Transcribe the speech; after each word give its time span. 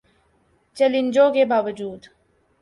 چیلنجوں 0.77 1.29
کے 1.33 1.43
باوجو 1.45 1.89